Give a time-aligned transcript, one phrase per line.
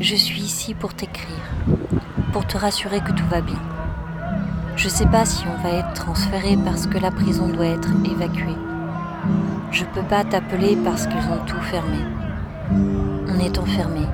[0.00, 1.36] Je suis ici pour t'écrire,
[2.32, 3.60] pour te rassurer que tout va bien.
[4.74, 8.56] Je sais pas si on va être transféré parce que la prison doit être évacuée.
[9.70, 11.98] Je peux pas t'appeler parce qu'ils ont tout fermé.
[13.28, 14.04] On est enfermé,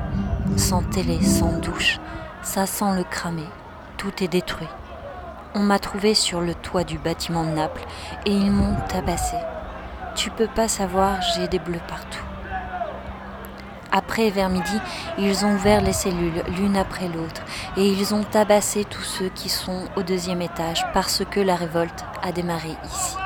[0.57, 1.99] sans télé, sans douche,
[2.43, 3.45] ça sent le cramé,
[3.97, 4.69] tout est détruit.
[5.55, 7.87] On m'a trouvé sur le toit du bâtiment de Naples
[8.27, 9.37] et ils m'ont tabassé.
[10.15, 12.28] Tu peux pas savoir, j'ai des bleus partout.
[13.91, 14.81] Après, vers midi,
[15.19, 17.43] ils ont ouvert les cellules l'une après l'autre
[17.77, 22.05] et ils ont tabassé tous ceux qui sont au deuxième étage parce que la révolte
[22.23, 23.17] a démarré ici.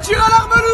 [0.00, 0.73] Tire l'arme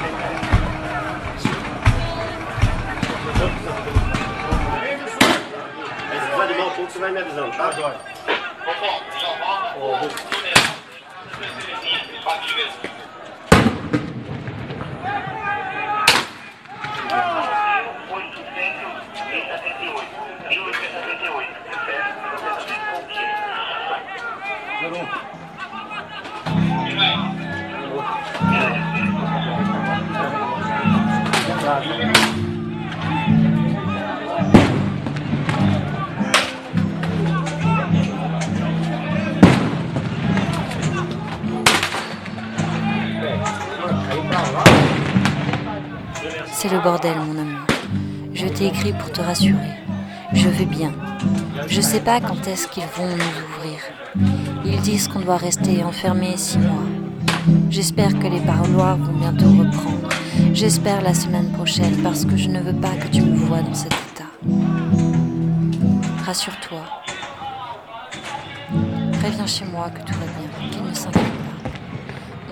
[6.81, 7.71] pouco você vai me avisando, tá?
[46.53, 47.65] C'est le bordel, mon amour.
[48.33, 49.73] Je t'ai écrit pour te rassurer.
[50.33, 50.91] Je vais bien.
[51.67, 53.79] Je sais pas quand est-ce qu'ils vont nous ouvrir.
[54.65, 56.83] Ils disent qu'on doit rester enfermé six mois.
[57.69, 60.09] J'espère que les parloirs vont bientôt reprendre.
[60.53, 63.73] J'espère la semaine prochaine parce que je ne veux pas que tu me vois dans
[63.73, 64.29] cet état.
[66.25, 66.81] Rassure-toi.
[69.19, 71.69] Préviens chez moi que tout va bien, qu'il ne s'inquiète pas.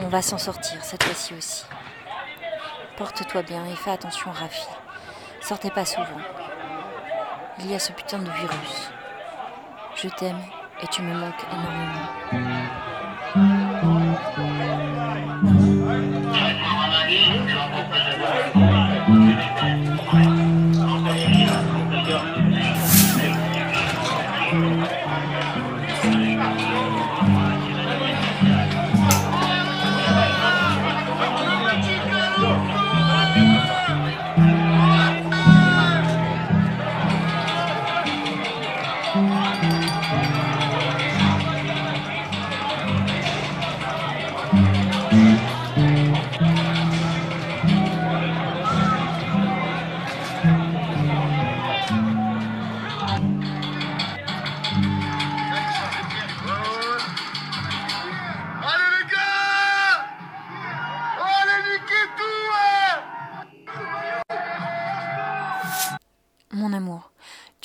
[0.03, 1.63] On va s'en sortir cette fois-ci aussi.
[2.99, 4.67] Porte-toi bien et fais attention, Rafi.
[5.39, 6.19] Sortez pas souvent.
[7.59, 8.91] Il y a ce putain de virus.
[9.95, 10.41] Je t'aime
[10.83, 12.09] et tu me manques énormément.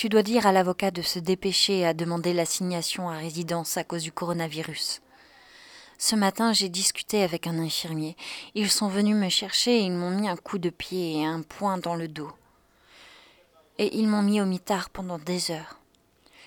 [0.04, 4.02] Tu dois dire à l'avocat de se dépêcher à demander l'assignation à résidence à cause
[4.02, 5.00] du coronavirus.
[5.96, 8.14] Ce matin, j'ai discuté avec un infirmier.
[8.54, 11.40] Ils sont venus me chercher et ils m'ont mis un coup de pied et un
[11.40, 12.30] poing dans le dos.
[13.78, 15.80] Et ils m'ont mis au mitard pendant des heures.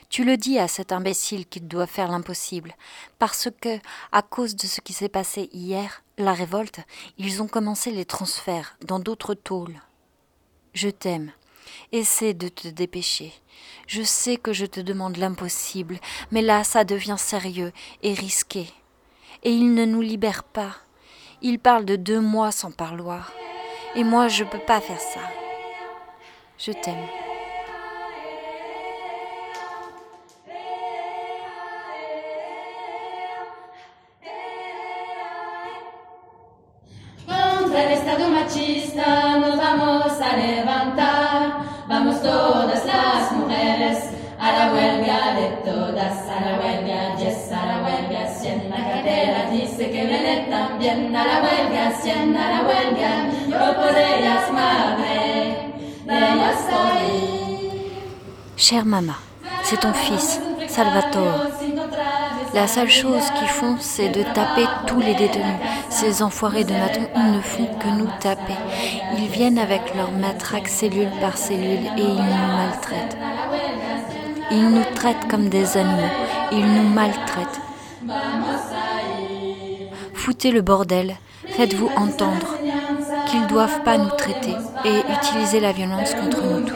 [0.09, 2.75] Tu le dis à cet imbécile qu'il doit faire l'impossible,
[3.17, 3.79] parce que,
[4.11, 6.81] à cause de ce qui s'est passé hier, la révolte,
[7.17, 9.81] ils ont commencé les transferts dans d'autres tôles.
[10.75, 11.31] Je t'aime.
[11.91, 13.33] Essaie de te dépêcher.
[13.87, 15.99] Je sais que je te demande l'impossible,
[16.31, 17.71] mais là, ça devient sérieux
[18.03, 18.67] et risqué.
[19.43, 20.75] Et ils ne nous libèrent pas.
[21.41, 23.31] Ils parlent de deux mois sans parloir.
[23.95, 25.21] Et moi, je peux pas faire ça.
[26.57, 27.07] Je t'aime.
[41.87, 47.77] Vamos todas las mujeres a la huelga de todas, a la huelga, yes, a la
[47.81, 48.27] huelga.
[48.27, 52.67] Si en la cartera dice que viene también a la huelga, si en a la
[52.67, 55.73] huelga, yo por ellas madre,
[56.05, 57.37] de ellas soy.
[58.57, 59.15] Chère maman,
[59.63, 61.56] c'est ton fils, Salvatore.
[62.53, 65.59] La seule chose qu'ils font, c'est de taper tous les détenus.
[65.89, 68.55] Ces enfoirés de matons, ils ne font que nous taper.
[69.17, 73.17] Ils viennent avec leur matraque cellule par cellule et ils nous maltraitent.
[74.51, 76.13] Ils nous traitent comme des animaux.
[76.51, 77.61] Ils nous maltraitent.
[80.13, 81.15] Foutez le bordel.
[81.49, 82.55] Faites-vous entendre
[83.27, 84.55] qu'ils ne doivent pas nous traiter
[84.85, 86.75] et utiliser la violence contre nous tous.